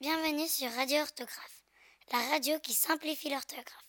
Bienvenue 0.00 0.46
sur 0.46 0.70
Radio 0.70 0.98
Orthographe, 1.00 1.64
la 2.12 2.18
radio 2.30 2.60
qui 2.62 2.72
simplifie 2.72 3.28
l'orthographe. 3.28 3.88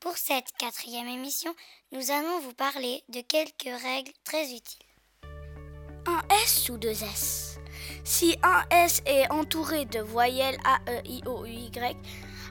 Pour 0.00 0.16
cette 0.16 0.50
quatrième 0.58 1.06
émission, 1.06 1.54
nous 1.92 2.10
allons 2.10 2.40
vous 2.40 2.54
parler 2.54 3.04
de 3.10 3.20
quelques 3.20 3.82
règles 3.82 4.12
très 4.24 4.54
utiles. 4.54 4.86
Un 6.06 6.22
S 6.44 6.70
ou 6.70 6.78
deux 6.78 7.02
S? 7.02 7.58
Si 8.04 8.38
un 8.42 8.64
S 8.70 9.02
est 9.04 9.30
entouré 9.30 9.84
de 9.84 10.00
voyelles 10.00 10.58
A, 10.64 10.78
E, 10.88 11.02
I, 11.04 11.22
O, 11.26 11.44
U, 11.44 11.50
Y, 11.50 11.94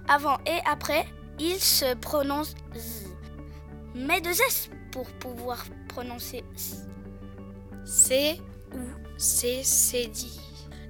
avant 0.08 0.38
et 0.46 0.60
après, 0.66 1.08
il 1.40 1.60
se 1.60 1.96
prononce 1.96 2.54
Z. 2.76 3.08
Mais 3.96 4.22
deux 4.22 4.40
S 4.40 4.70
pour 4.92 5.10
pouvoir 5.14 5.66
prononcer. 5.90 6.44
C 7.86 8.40
ou 8.72 9.18
C, 9.18 9.64
c'est 9.64 10.08
dit. 10.08 10.45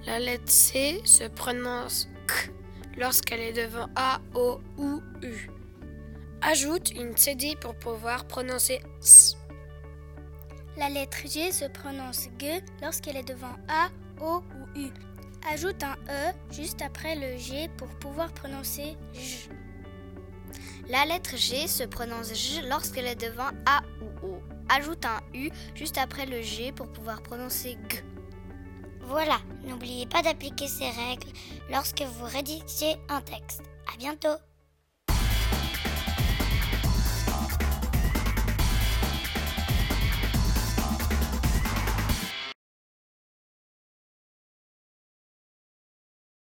La 0.05 0.19
lettre 0.19 0.51
C 0.51 1.01
se 1.03 1.23
prononce 1.23 2.07
K 2.27 2.51
lorsqu'elle 2.95 3.39
est 3.39 3.53
devant 3.53 3.89
A, 3.95 4.19
O 4.35 4.59
ou 4.77 5.01
U. 5.23 5.49
Ajoute 6.43 6.91
une 6.91 7.17
CD 7.17 7.55
pour 7.59 7.73
pouvoir 7.73 8.27
prononcer 8.27 8.81
S. 9.01 9.35
La 10.77 10.89
lettre 10.89 11.17
G 11.25 11.51
se 11.51 11.65
prononce 11.65 12.29
G 12.39 12.61
lorsqu'elle 12.83 13.17
est 13.17 13.27
devant 13.27 13.55
A, 13.67 13.89
O 14.21 14.43
ou 14.43 14.79
U. 14.79 14.91
Ajoute 15.51 15.81
un 15.83 15.95
E 16.07 16.33
juste 16.51 16.83
après 16.83 17.15
le 17.15 17.37
G 17.39 17.67
pour 17.75 17.87
pouvoir 17.87 18.31
prononcer 18.31 18.95
J. 19.11 19.49
La 20.87 21.05
lettre 21.05 21.35
G 21.35 21.67
se 21.67 21.83
prononce 21.83 22.31
J 22.31 22.61
lorsqu'elle 22.69 23.07
est 23.07 23.19
devant 23.19 23.49
A 23.65 23.81
ou 24.01 24.27
O. 24.27 24.39
Ajoute 24.69 25.03
un 25.03 25.19
U 25.33 25.49
juste 25.73 25.97
après 25.97 26.27
le 26.27 26.43
G 26.43 26.71
pour 26.71 26.93
pouvoir 26.93 27.23
prononcer 27.23 27.75
G. 27.89 28.03
Voilà, 29.07 29.37
n'oubliez 29.63 30.07
pas 30.07 30.23
d'appliquer 30.23 30.67
ces 30.67 30.89
règles 30.89 31.27
lorsque 31.69 32.01
vous 32.01 32.25
rédigez 32.25 32.97
un 33.09 33.21
texte. 33.21 33.61
À 33.93 33.97
bientôt! 33.97 34.37